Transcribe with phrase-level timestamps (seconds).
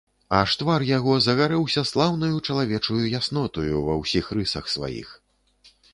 [0.35, 5.17] Аж твар яго загарэўся слаўнаю чалавечаю яснотаю ва ўсіх рысах сваіх.